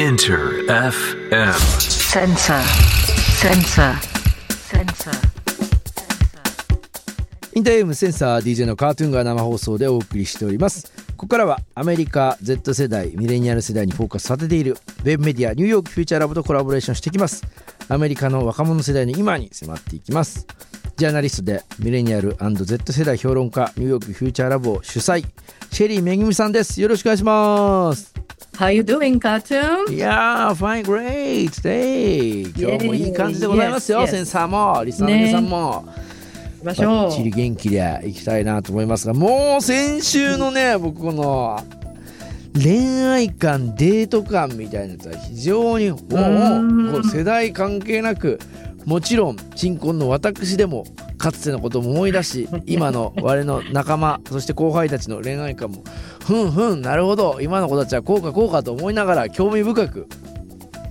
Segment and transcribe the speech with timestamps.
[0.00, 1.52] Inter FM.
[1.78, 2.62] Sensor.
[3.36, 3.92] Sensor.
[4.48, 5.12] Sensor.
[7.54, 17.44] インター FM センサー DJ のカートゥーンが生放送でお送りしておりますここからはアメリカ Z 世代ミレニアル世代にフォーカスさせているウェブメディアニューヨークフューチャーラボとコラボレーションしていきます
[17.90, 20.46] アメリカの若者世代の今に迫っていきます
[21.00, 25.24] ジャーナリストでミレニアル &Z 世代評論家ニューヨークフューチャーラボ主催
[25.72, 28.12] シェリーめぐみさんですよろしくお願いします
[28.58, 29.94] How you doing, cartoon?
[29.94, 32.52] いやー、fine, great, today!
[32.54, 34.10] 今日もいい感じでございますよ、Yes, yes.
[34.10, 35.86] センサーも、リスナーの皆さんも。
[35.86, 41.64] 行きましょバッチリ元気でいきたいなと思いますがもう先週のね僕この
[42.52, 45.98] 恋愛観デート観みたいなやつは非常にも
[46.98, 48.38] う世代関係なく
[48.90, 50.84] もちろん鎮魂の私でも
[51.16, 55.84] かつてのことも思い出し 今の我の仲間そして後輩たちの恋愛観も
[56.26, 57.38] ふんふんなるほど。
[57.40, 60.08] 今の子たちはこうかこうかと思いながら興味深く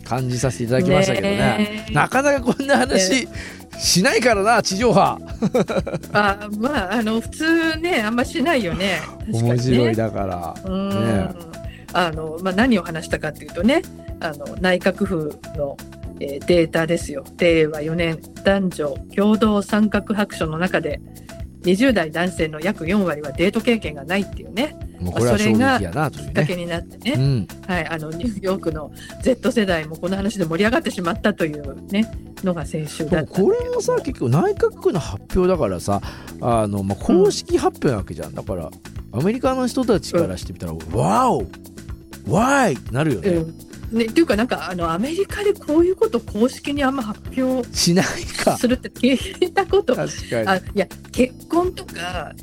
[0.06, 1.86] 感じさせていただきましたけどね。
[1.92, 3.28] なかなかこんな話
[3.78, 5.20] しないからな地上波。
[5.20, 5.50] う。
[6.14, 9.02] あ、まあ、あの、普通ね、あんましないよね。
[9.28, 9.42] ね。
[9.42, 10.90] 面白いだから、うん。
[10.90, 11.30] ね
[11.94, 13.82] あの、まあ、何を話したかっていうとね、
[14.20, 15.78] あの、内閣府の、
[16.20, 17.24] えーデータですよ。
[17.38, 21.02] 令和4年男女共同参画白書の中で、
[21.64, 26.28] 20代男性の約4割はデート経験がないっていうね、もうこれは衝撃やなというね。
[26.28, 27.14] きっかけになってね。
[27.14, 32.10] うん、はい、あのニューヨークの Z 世代もこの話で盛り上がってしまったというね
[32.44, 36.02] のが先週だこれもさ結局内閣府の発表だからさ
[36.42, 38.70] あの、まあ、公式発表なわけじゃん、だから
[39.12, 41.44] アメリカの人たちからしてみたら「ワオ
[42.28, 48.06] ワイ!」ってなるよね、うんね、っていうかなんかあのアメリカでこういうこと公式にあんま発表しない
[48.44, 48.58] か。
[48.58, 49.96] するって聞いたこと。
[49.96, 50.48] 確かに。
[50.48, 52.34] あいや結婚とか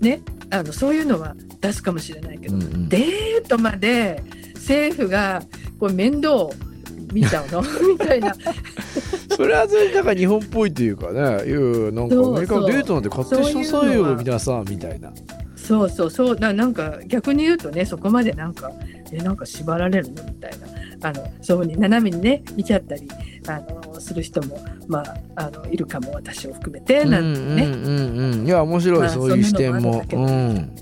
[0.00, 2.88] ねあのそういうのは出すかもしれないけど、うんうん。
[2.88, 4.22] デートまで
[4.54, 5.42] 政府が
[5.78, 6.48] こう面倒
[7.12, 7.62] 見ちゃうの？
[7.88, 8.34] みたいな。
[9.36, 15.12] それはそれだから日本っぽいというかねいうなんかアメリカのデートなんて勝手にしなさいよ皆さんみたいな
[15.66, 18.70] そうそうそうななんか逆に言うとねそこまでなんか
[19.12, 20.66] えなんか縛られるのみたいな。
[21.02, 23.08] あのそういうに斜めにね見ちゃったり
[23.46, 28.34] あのする人もまああのいるかも私を含めてなんてね、うんうんうん。
[28.34, 30.04] うんいや面白い、まあそういう視点も。
[30.10, 30.76] そうん。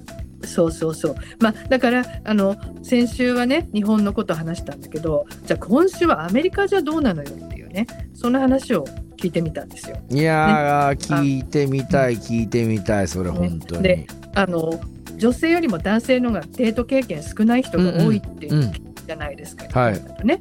[0.45, 1.15] そうそうそう。
[1.41, 8.85] まあだからあの先週はね日本のこと話したんだけどじゃあ今週はアメリカじゃどうなのよっていうねそんな話を
[9.17, 9.97] 聞いてみたんですよ。
[10.11, 14.81] いやー、聞いてみたい聞いてみたいそれ本当に、であの
[15.17, 18.73] 女性よりも男性の方がデート経験少ない人が多いっていう
[19.07, 19.95] じゃないですか、はい。
[19.95, 20.41] 日本だとね。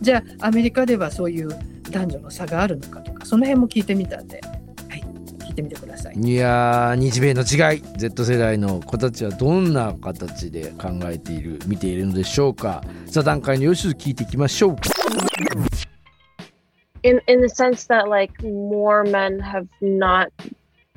[0.00, 1.48] じゃあアメリカではそういう
[1.90, 4.40] 男女の差があるのかとかその辺も聞いてみたんで、
[4.88, 5.02] はい、
[5.38, 6.14] 聞いてみてください。
[6.16, 7.82] いやー日米の違い。
[7.96, 12.82] Z 世代の子たちはどんな形で考えている見ているのでしょうか。
[13.06, 14.76] 座談会の様子聞いていきましょう。
[17.04, 20.28] In in the sense that like more men have not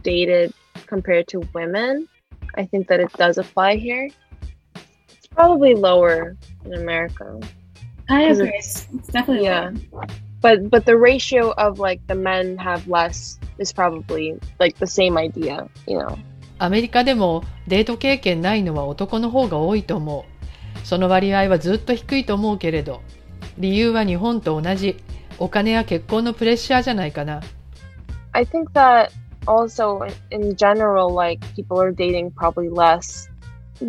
[0.03, 0.53] dated
[0.87, 2.05] compared to women
[2.57, 4.09] i think that it does apply here
[5.09, 6.35] it's probably lower
[6.65, 7.39] in america
[8.07, 8.49] I agree.
[8.49, 9.71] it's- It's, definitely yeah.
[9.91, 10.05] lower.
[10.41, 15.17] but but the ratio of like the men have less is probably like the same
[15.17, 16.17] idea you know
[16.57, 20.85] アメリカでもデート経験ないのは男の方が多いと思う。
[20.85, 23.01] その割合はずっと低いと思うけれど、
[23.57, 24.95] 理由は日本と同じ、
[25.37, 27.41] お金や結婚のプレッシャーじゃないかな。
[28.31, 29.09] i think that
[29.46, 33.28] also in general like people are dating probably less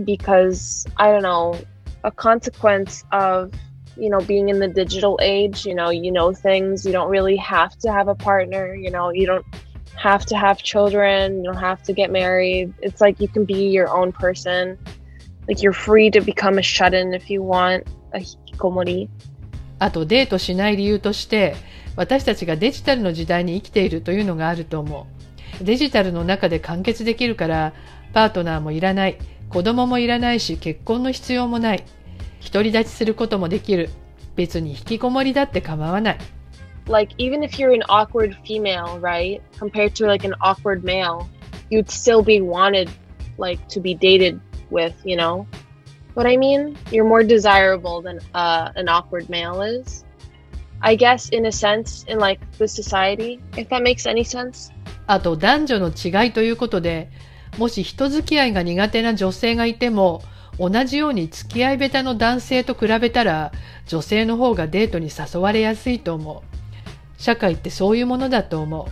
[0.05, 1.57] because i don't know
[2.03, 3.51] a consequence of
[3.97, 7.35] you know being in the digital age you know you know things you don't really
[7.35, 9.45] have to have a partner you know you don't
[9.95, 13.67] have to have children you don't have to get married it's like you can be
[13.67, 14.77] your own person
[15.47, 19.09] like you're free to become a shut-in if you want a hikikomori
[19.81, 21.55] あとデートしない理由として、
[21.95, 25.14] 私たちがデジタルの時代に生きているというのがあると思う。
[25.61, 27.73] デジタルの中で完結できるから、
[28.13, 29.17] パートナーもいらない、
[29.49, 31.83] 子供もいらないし、結婚の必要もない。
[32.51, 33.89] 独り立ちすることもできる。
[34.35, 36.17] 別に引きこもりだって構わない。
[36.87, 41.29] like even if you're an awkward female, right, compared to like an awkward male,
[41.69, 42.89] you'd still be wanted
[43.37, 44.39] like to be dated
[44.69, 45.47] with, you know?
[46.13, 46.77] What I mean?
[46.91, 50.03] You're more desirable than uh, an awkward male is.
[50.81, 54.71] I guess in a sense in like the society, if that makes any sense.
[55.06, 57.10] あと男女の違いということで、
[57.58, 60.22] もし人付き合いが苦手な女性がいても、
[60.58, 63.52] 同じように付き合い下手の男性と比べたら、
[63.86, 67.22] 女性の方がデートに誘われやすいと思う。
[67.22, 68.88] 社会ってそういうものだと思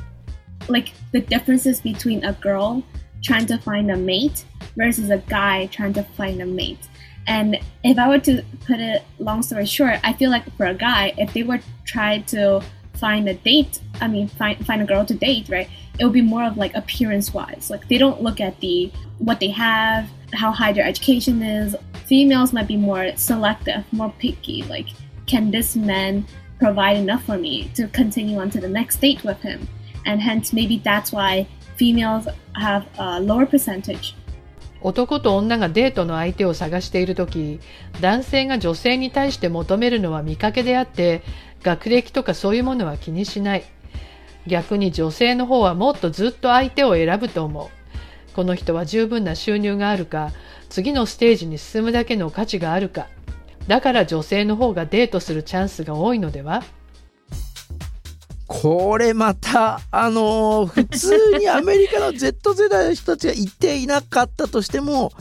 [0.68, 0.72] う。
[0.72, 2.82] Like the differences between a girl
[3.22, 4.44] trying to find a mate
[4.76, 6.78] versus a guy trying to find a mate.
[7.26, 10.74] And if I were to put it long story short, I feel like for a
[10.74, 12.62] guy, if they were trying to
[13.03, 15.69] find a date, I mean find find a girl to date, right?
[15.99, 17.69] It would be more of like appearance wise.
[17.69, 21.75] Like they don't look at the what they have, how high their education is.
[22.05, 24.63] Females might be more selective, more picky.
[24.63, 24.87] Like,
[25.27, 26.25] can this man
[26.57, 29.67] provide enough for me to continue on to the next date with him?
[30.05, 34.15] And hence maybe that's why females have a lower percentage
[34.81, 37.59] 男と女がデートの相手を探している時
[37.99, 41.21] 男性が女性に対して求めるのは見かけであって
[41.64, 43.64] 学歴とかそういうものは気にしない。
[44.46, 47.68] 逆に女性の方はもっとずっと相手を選ぶと思う。
[48.34, 50.32] この人は十分な収入があるか
[50.68, 53.08] 次のステージに進むだけの価値があるか。
[53.66, 56.62] だから女性の方がデートするチャンスが多いのでは？
[58.46, 65.12] これまたあのー普通にアメリカの Z 世代の人たちがいていなかったとしても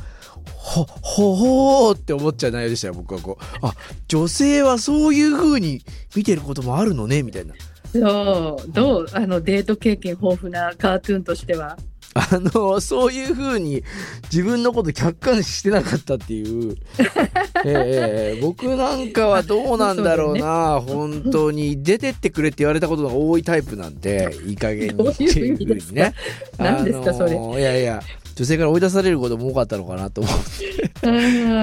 [0.66, 3.44] ほほほーって思っちゃう内容でしたよ僕はこう。
[3.62, 3.74] あ
[4.08, 5.82] 女性はそういう風に
[6.16, 7.54] 見てることもあるのねみたいな。
[7.92, 8.72] そう。
[8.72, 11.78] どうあのデート経験豊富なカートゥーンとしては？
[12.16, 13.84] あのそういう風に
[14.32, 16.78] 自分のこと客観視してなかったっていう、
[17.66, 21.84] ええええ僕なんかはどうなんだろうな本当に。
[21.84, 26.14] 出てってくれって言われたことが多いタイプなんでいい加減にっていう風にね。
[26.58, 27.36] 何ですかそれ？
[27.36, 28.00] いやいや
[28.36, 30.74] 女性から追い出されることも多かったのかなと思って。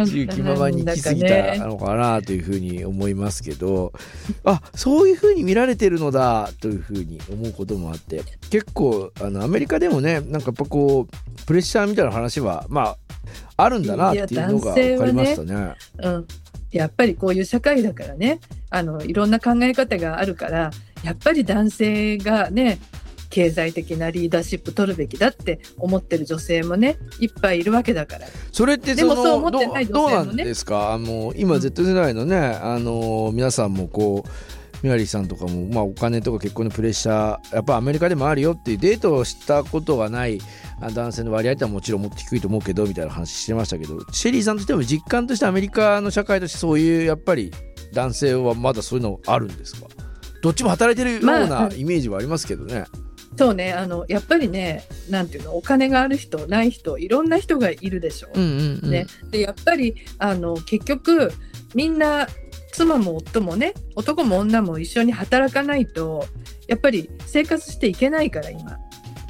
[0.05, 3.93] 自由気ままに生きすぎたのかなというふうに思いますけど。
[4.45, 8.23] あそういうふうに見られてるのだというふうに思うこともあって。
[8.51, 12.97] 結構あのアメリカでもねなんかやっぱこうプレッシャーみたいな話はまあ
[13.57, 15.75] あるんだなっていうのが分かりましたね。
[15.99, 16.27] うん、
[16.71, 18.41] やっぱりこういう社会だからね。
[18.71, 20.71] あのいろんな考え方があるから
[21.03, 22.79] やっぱり男性がね
[23.31, 28.27] 経済的なリーダーシップ取るべきだって思ってる女性もねいっぱいいるわけだから。
[28.53, 30.93] それってそのでもそう思ってないどうどうなん女性もねですか？
[30.93, 34.31] あの今 Z 世代のね、あの皆さんもこう
[34.83, 40.41] ミラリーさんとかも、まあ、お金とか結婚のプレッシャーやっぱアメリカでもあるよっていうデートをしたことがない
[40.81, 47.53] あ男性の割合ってのはもちろんもっと低いと思うけどみたいな話してましたけどシェリーさんとしても実感としてアメリカの社会としてそういうやっぱり
[47.93, 49.87] 男性はまだそういうのあるんですか？
[50.43, 52.87] どっちも働いてるようまなあイメージはありますけどね。
[53.37, 58.29] そうねあのやっぱりねなんていうのお金がある人ない人いろんな人がいるでしょ。
[58.35, 58.91] うんうんうん。
[58.91, 61.33] ね、でやっぱりあの結局
[61.75, 62.27] みんな
[62.73, 66.25] 妻も夫もね男も女も一緒に働かないと
[66.69, 68.79] やっぱり生活していけないから今。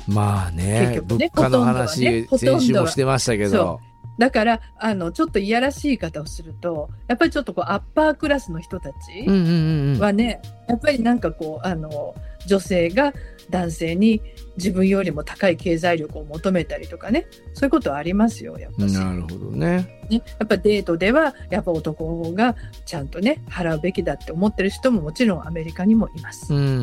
[0.09, 3.51] まあね結局ね物価のほとんどは話、ね先週もしてましたけど。
[3.51, 3.81] そ。
[4.19, 8.95] だからあのちょっといやらしい言い方をするとやっぱりちょっとこうアッパークラスの人たち
[9.27, 10.01] うんうんうんうん。
[10.01, 12.15] はね、やっぱりなんかこうあの
[12.47, 13.13] 女性が
[13.51, 14.23] 男性に
[14.57, 20.01] 自分よりも高い経済力を求めたりとかねそういうことはありますよやっぱしなるほどね。
[20.11, 26.53] ね、やっぱデートではやっぱ男がちゃんとね払うべきだって思ってる人ももちろんアメリカにもいます。
[26.53, 26.79] うんうん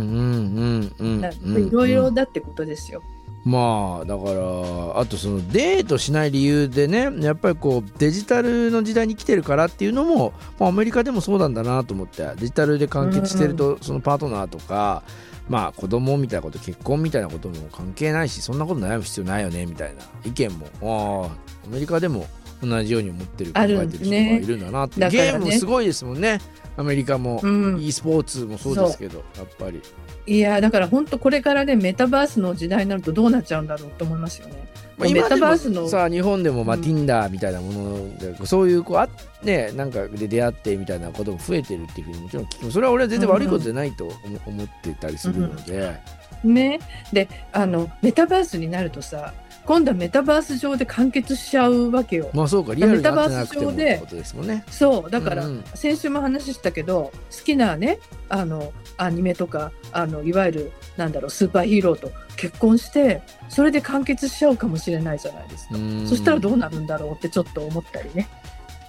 [0.55, 1.67] うんうんだうん。
[1.67, 3.03] いろいろだってことですよ。
[3.47, 15.01] まあだからあとそのデートしない理由でねやっぱりこうデジタルの時代に来てるからっていうのも、まあ、アメリカでもそうなんだなと思ってデジタルで完結してるとそのパートナーとか、
[15.47, 20.51] まあ子供みたいなこと結婚みたいなことも関係ないしそんなこと悩む必要ないよねみたいな意見
[20.81, 22.27] もああアメリカでも
[22.61, 25.31] 同じように思ってる考あえてる人がいるんだなって、だからね。
[25.31, 26.39] ゲームもすごいですもんね。
[26.75, 27.47] アメリカも、う
[27.77, 29.81] ん、e スポーツもそうですけどやっぱり。
[30.27, 34.67] いやだから本当これからねメタバースの時代になるとどうなっちゃうんだろうと思いますよね。
[34.97, 36.81] まあ、メタバースのさあ日本でもまあうん。
[36.81, 39.07] Tinder みたいなものでそういうこうあ
[39.41, 44.15] ねなんかで出会ってみたいなことも増えてるっていうふうにもちろん聞くそれは俺は全然悪いことじゃないと思
[44.45, 45.97] 思ってたりするので、
[46.43, 46.79] ね、
[47.13, 49.33] であのメタバースになるとさ
[49.67, 52.29] 今度はメタバース上で完結しちゃうわけよ。
[52.33, 54.63] まあそうかリアルになってなくてもメタバース上でってことですもんね。
[54.69, 55.45] そうだから、
[55.75, 65.75] 先週も話したけど好きなねあのアニメとかあのいわゆるなんだろうスーパーヒーローと結婚してそれで完結しちゃうかもしれないじゃないですか。
[65.75, 68.29] うんそしたらどうなるんだろうってちょっと思ったりね。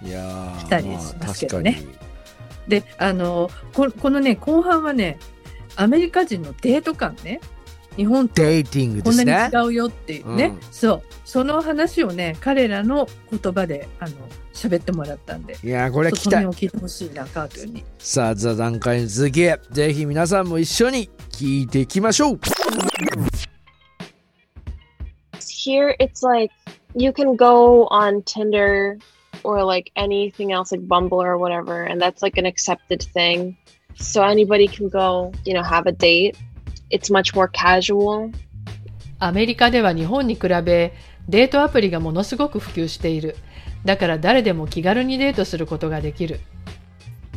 [0.00, 1.82] いやーしたりしますけどね
[2.68, 5.18] であのここのね後半はね
[5.74, 7.40] アメリカ人のデート感ね
[7.98, 9.32] 日本とにデーティングこんですね。
[9.32, 14.12] なに違うよっていうね、うんそうその話をね彼らの言葉であの
[14.54, 15.58] 喋ってもらったんで。
[15.62, 17.84] いやーこれは聞きそたいの辺を聞いてほしいなカートゥーンに。
[17.98, 22.40] さあ座談会の続きぜひ皆さんも一緒に聞いていきましょう
[25.40, 26.52] Here, it's like
[26.94, 28.96] you can go on Tinder
[29.42, 33.56] or like anything else, like Bumble or whatever, and that's like an accepted thing.
[33.96, 36.38] So anybody can go, you know, have a date.
[36.89, 38.31] It's much more casual.
[39.19, 40.93] アメリカでは日本に比べ
[41.29, 43.37] デートアプリがものすごく普及している。
[43.85, 46.39] だから誰でも気軽にデートすることができる。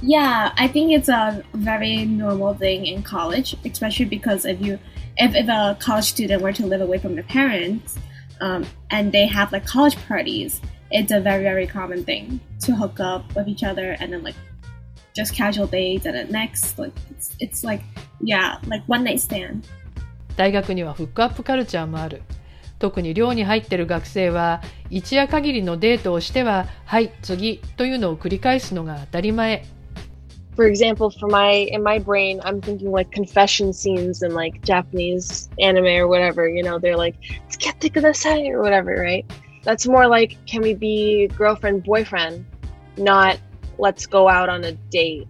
[0.03, 4.79] Yeah, I think it's a very normal thing in college, especially because if you,
[5.17, 7.99] if, if a college student were to live away from their parents,
[8.41, 13.01] um, and they have like college parties, it's a very very common thing to hook
[13.01, 14.37] up with each other and then like
[15.15, 17.83] just casual dates and then next like it's it's like
[18.21, 19.63] yeah like one night stand.
[20.37, 22.23] 大学にはフックアップカルチャーもある。
[22.79, 29.65] 特に寮に入ってる学生は一夜限りのデートをしては「はい次」というのを繰り返すのが当たり前。
[30.57, 35.51] For example, for my in my brain, I'm thinking like confession scenes in like Japanese
[35.59, 36.49] anime or whatever.
[36.49, 37.17] You know, they're like
[37.51, 39.25] "tsukete kudasai" or whatever, right?
[39.65, 42.45] That's more like can we be girlfriend boyfriend,
[42.97, 43.39] not
[43.82, 45.28] let's go out on a date.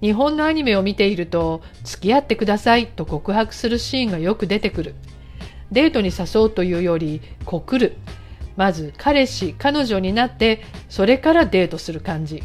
[0.00, 4.94] 日本のアニメを見ていると「付き合ってください」と告白するシーンがよく出てくる。
[5.70, 7.96] デートに誘うというより告る。
[8.56, 12.42] まず彼氏彼女になってそれからデートする感じ。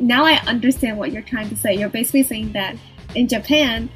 [0.00, 1.76] Now I understand what you're trying to say.
[1.76, 2.76] You're basically saying that
[3.14, 3.88] in Japan,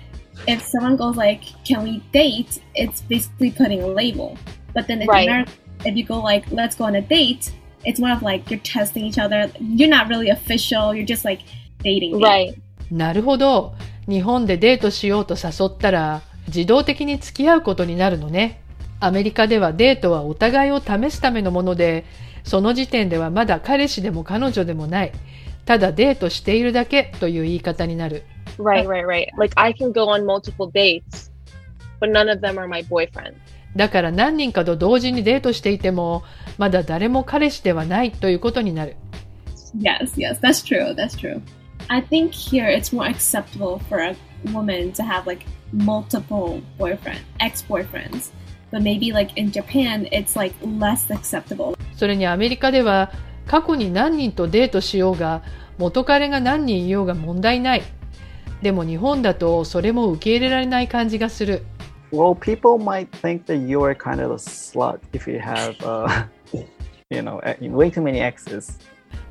[0.46, 4.36] if someone goes like, "Can we date?" It's basically putting a label.
[4.74, 5.28] But then in Right.
[5.28, 5.50] America,
[5.84, 7.50] if you go like, "Let's go on a date,"
[7.84, 9.50] it's more of like you're testing each other.
[9.60, 10.94] You're not really official.
[10.94, 11.42] You're just like
[11.82, 12.18] dating.
[12.20, 12.54] Right.
[12.90, 13.74] なるほど。
[14.08, 18.62] 日本でデートしようと誘ったら自動的に付き合うことになるのね。
[19.00, 22.04] アメリカではデートはお互いを試すためのもので、
[22.42, 25.12] その時点ではまだ彼氏でも彼女でもない。
[25.66, 28.24] ただデートしているだけという言い方になる。
[28.58, 29.26] Right, right, right.
[29.36, 31.30] Like I can go on multiple dates,
[32.00, 33.34] but none of them are my boyfriend.
[33.76, 36.22] だから何人かと同時にデートしていても、
[36.56, 38.96] まだ誰も彼氏ではないということになる。
[39.78, 40.94] Yes, yes, that's true.
[40.94, 41.40] That's true.
[41.88, 44.16] I think here it's more acceptable for a
[44.52, 48.30] woman to have like multiple boyfriend, ex-boyfriends.
[48.70, 51.76] But maybe like in Japan, it's like less acceptable.
[51.94, 53.10] それにアメリカでは
[53.46, 55.42] 過去に何人とデートしようが
[55.78, 57.82] 元彼が何人いようが問題ない。
[58.62, 61.64] でも日本だとそれも受け入れられない感じがする。
[62.10, 66.24] Well, people might think that you are kind of a slut if you have, uh,
[67.10, 68.78] you know, e- way too many exes.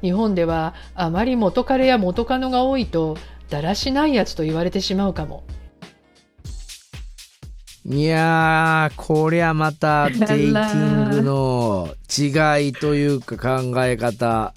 [0.02, 3.18] 日本ではあまり元彼や元カノが多いと
[3.50, 5.44] だらしないやつと言われてしまうかも。
[7.90, 14.54] いやーこりゃまたデイティングの違いというか考え方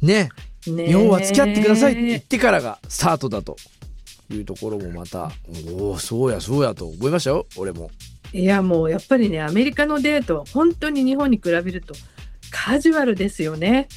[0.00, 0.28] ね
[0.68, 3.56] ねえ日本は付き合ってくださいって言ってからがスタートだと
[4.34, 5.30] いうところもまた
[5.78, 7.90] おおそうやそうやと思いましたよ俺も。
[8.32, 11.94] いやもうやっぱりねアメリカのデートは本当に日本に比べると
[12.50, 13.88] カジュアルですよね。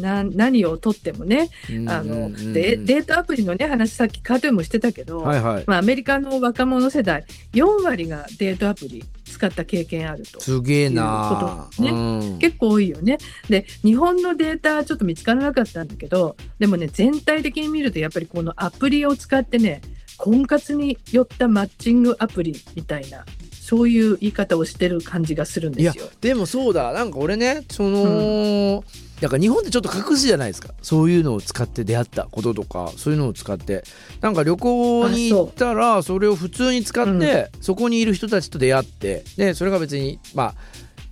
[0.00, 1.48] な何をとってもね
[1.86, 10.40] あのでデートアプリのね話さっきカートゥーンもしてたけど、はいはいまあ、アメリカの若者世代4割がデートアプリ使った経験あると。
[10.40, 11.94] すげえなねう
[12.34, 13.18] ん結構多いよね。
[13.48, 19.80] で日本のデータちょっと見つからなかったんだけどでもね全体的に見るとやっぱりこのアプリを使ってね
[20.16, 23.24] 婚活によったマッチングアプリみたいな
[23.68, 26.06] そういう言い方をしてる感じがするんですよ。
[26.22, 28.82] でもそうだなんか俺ねその、
[29.20, 30.74] だから日本ってちょっと隠すじゃないですか。
[30.82, 33.84] そういうのを使って出会ったこととかそういうのを使って。
[34.20, 40.54] なんか旅行に行ったらそれを普通に使って、そこにいる人たちと出会ってでそれが別にまあ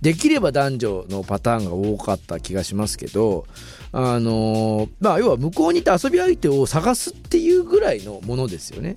[0.01, 3.45] できれば男女のパターンが多かった気がしますけど
[3.91, 8.95] あのーまあ要は向こうにいて遊び相手を探すっていうぐらいのものですよね。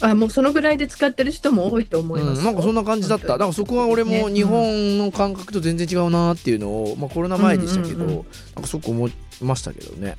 [0.00, 2.36] あもうそのぐらいで使ってる人も多いと思います。
[2.36, 3.26] よ、うん、なんかそんな感じだった。
[3.26, 4.34] だからそこは俺もね。
[4.34, 9.12] 日本の感覚と全然違うなっていうのを、まあ、コロナ前でしたけど、うんうんうんなんかすごく思い
[9.42, 10.16] ましたけどね。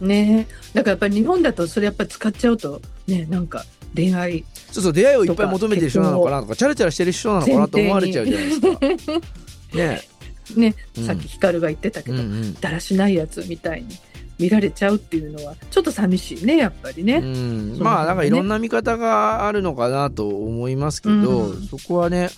[0.00, 0.46] ね。
[0.74, 9.20] だからやっぱり日本だとそれやっぱり使っちゃうとねなんか恋愛そうそう出会いをいっぱい求めてる人なのかなとかチャラチャラしてる人なのかなと思われちゃうじゃないですか。
[9.76, 10.00] ね。
[10.56, 11.06] ね、うん。
[11.06, 12.54] さっき光が言ってたけど、うんうん。
[12.54, 13.88] だらしないやつみたいに
[14.38, 17.16] 見られちゃうっていうのはちょっと寂しいねやっぱりね。
[17.16, 22.30] うん、まあなんかいねろんな見方があるのかなと思いますけど、うんそこはね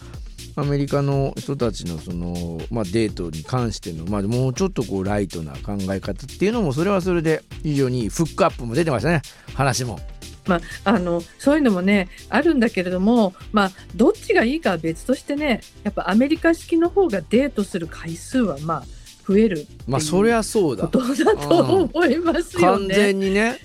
[0.57, 9.23] アメリカの人たちのその、まあ、デートに関しての、まあ、もうちょっとこうライトな考え方っていうのもそれはそれで非常にフックアップも出てましたね
[9.55, 9.99] 話も。
[10.47, 18.85] まあ、あのそういうのもねあるんだけれども、まあ、どっちがいいかは別としてねやっぱアメリカ式の方がデートする回数はまあ
[19.27, 22.95] 増えるまあそりゃそうだことだと思いますよ完ね。
[22.95, 23.59] 全にね。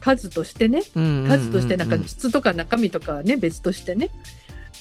[0.00, 4.10] 数としてね数としてなんか質とか中身とかはね別としてね、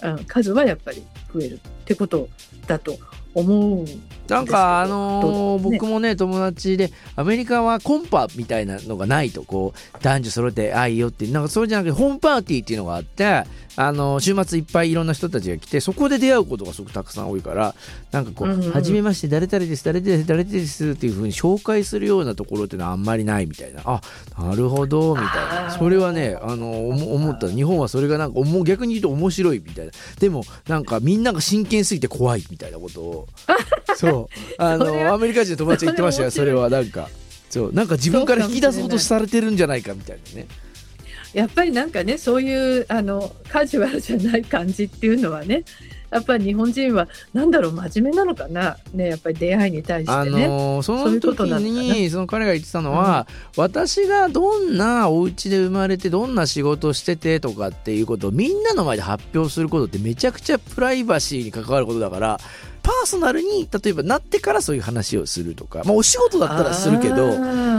[0.04, 1.04] うん、数はやっぱり
[1.34, 2.30] 増えるってこと
[2.68, 2.98] だと
[3.40, 3.86] 思う
[4.28, 13.44] なんかあのー僕もね友達でアメリカはコンパみたいなのがないとこう男女揃ってああいいよってなんかそれじゃなくてホームパーティーっていうのがあって
[13.80, 17.74] あのー週末いっぱいいろんな人たちが来てそこで出会うことがすごくたくさん多いから
[18.12, 23.82] なんかこううんうんうん「はじめまして誰々です誰々です誰々です」っていうふうに紹介するようなところっていうのはあんまりないみたいな。
[23.86, 24.02] あ
[24.38, 25.72] なるほどみたいな。
[25.72, 27.50] それはねあのー思思った。
[27.50, 29.92] 日本はそれがなんか逆に言うと面白いみたいな。
[30.20, 33.27] でもなんかみんなが真剣すぎて怖いみたいなことを
[33.96, 34.36] そう。
[34.58, 37.10] あのアメリカ人の友達が言ってましたよそそれはなんか。
[37.50, 37.74] そう。
[37.74, 40.48] なんか自分から引き出そうとされてるんじゃないかみたいなね。
[41.34, 45.66] やっぱりなんかねそういうあのカジュアルじゃない感じっていうのはね
[46.10, 48.78] やっぱり日本人はなんだろう真面目なのかな？
[48.94, 50.48] ねやっぱり出会いに対してあね。
[50.48, 62.40] のーその時にその彼が言ってたのは、私がどんなお家で生まれてどんな仕事をしててとかっていうことをみんなの前で発表することってめちゃくちゃプライバシーに関わることだから
[62.88, 67.38] パーソナルに例えばなってからそういう話をするとか、まあ、お仕事だったらするけど。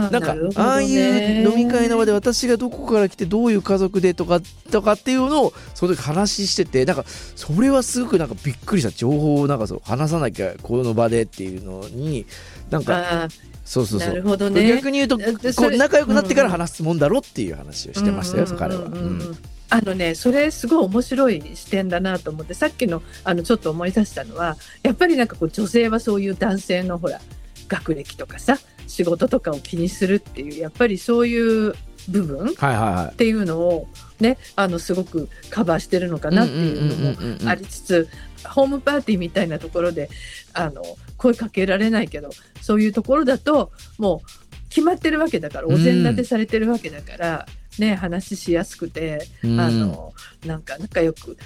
[0.09, 4.39] なんかねああいう飲み会の場で私がどこから来てどういう家族でとか
[4.71, 7.03] とかっていうのをその時話しててなんか
[7.35, 12.25] それはすごくなんかびっくりした情報をなんかそう話さなきゃこの場でっていうのに
[12.71, 13.27] なんか
[13.65, 14.67] そうそうそうね。
[14.67, 18.85] 逆に言うとでこそうれ仲良くなってから話すもんだろっていう話をしてましたよ、うん彼は。
[18.85, 19.37] うん
[19.69, 27.19] あのねそれすごい面白い視点だなと思ってさっきのあのちょっと思い出したのはやっぱりなんかこう女性はそういう男性のほら
[27.67, 28.57] 学歴とかさ
[28.87, 31.75] 仕事とかを気にするっていうやっぱりそういう
[32.09, 33.17] 部分っはいはいはい。
[33.17, 33.87] ていうのを
[34.19, 38.09] ねあのすごくカバーしてるのかなっていうのもありつつ
[38.47, 40.09] ホームパーティーみたいなところで
[40.53, 40.81] あの
[41.17, 42.29] 声かけられないけど
[42.61, 47.45] そういうところだともう決まってるわけだからお膳立てされてるわけだから、
[47.79, 49.59] ね話しやすくて、うん。
[49.59, 50.13] あの
[50.45, 51.37] なんか仲良く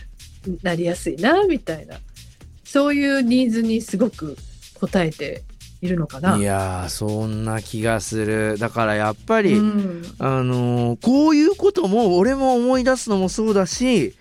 [0.61, 1.97] なりやすいなみたいな。
[2.63, 4.35] そういうニーズにすごく
[4.81, 5.43] 応えて
[5.81, 6.37] いるのかな。
[6.37, 8.57] いやーそんな気がする。
[8.57, 10.03] だからやっぱり、うん。
[10.17, 14.15] あのーこういうことも俺も思い出すのもそうだし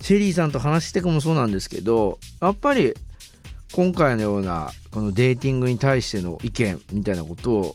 [0.00, 2.94] シェリーさんと話していくもそうなんですけどやっぱり
[3.72, 7.74] 今回のようなこのデーティングに対しての意見みたいなことを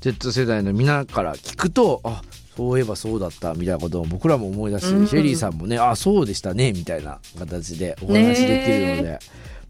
[0.00, 2.22] Z 世代の皆から聞くとあ
[2.58, 5.06] そういえばそうだったみたいなことを僕らも思い出すし、うん。
[5.06, 9.20] シェリーさんもねあそうでしたねみたいな形でお話できるので、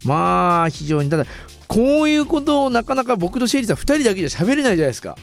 [0.05, 1.25] まあ非常にただ
[1.67, 5.15] こういうことをなかなか僕とシェリーさん2人だけじゃ喋れないじゃないですか。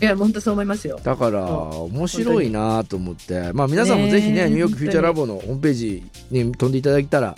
[0.00, 0.98] いや本当そう思いますよ。
[1.00, 1.70] だからうん。
[1.94, 3.52] 面白いなと思って。
[3.52, 7.36] まあ皆さんもぜひねニューヨークフューチャーラボのホームページに飛んでいただけたら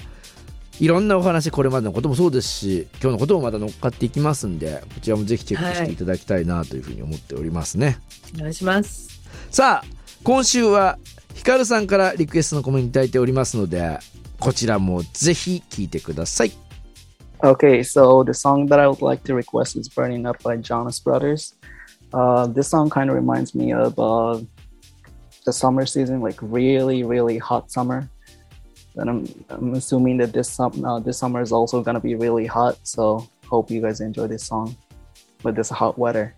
[0.80, 7.98] いろんなお話これまでのこともそうですし今日のこともまた乗っかっていきますんでこちらもぜひチェックしていただきたいなというふうに思っておりますね、
[8.36, 9.13] お願いします。
[9.51, 9.87] さあ
[10.23, 10.97] 今週は
[11.33, 13.99] ヒカルさんからリクエストのコメントいただいておりますので
[14.39, 16.51] こちらもぜひ聞いてください
[17.41, 20.99] Okay, so the song that I would like to request is Burning Up by Jonas
[20.99, 21.55] Brothers.
[22.11, 24.41] Uh, this song kind of reminds me of uh,
[25.45, 28.09] the summer season, like really, really hot summer.
[28.97, 32.15] And I'm, I'm assuming that this, sum- uh, this summer is also going to be
[32.15, 32.77] really hot.
[32.83, 34.75] So hope you guys enjoy this song
[35.43, 36.35] with this hot weather.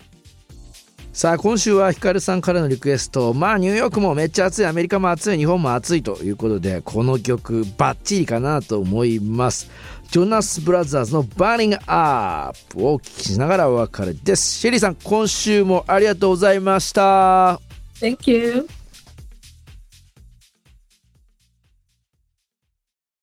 [1.17, 3.33] さあ今週はヒカルさんからのリクエスト。
[3.33, 4.67] まあニューヨークもめっちゃ暑い。
[4.67, 9.71] アメリカも暑い日本も暑いということでこの曲バッチリかなと思います。
[10.11, 14.59] ジョナス・ブラザーズの「バーニング・アップ」をお聞きしながらお別れです。
[14.59, 17.63] シェリーさん今週もありがとうございました。
[17.99, 18.67] Thank you.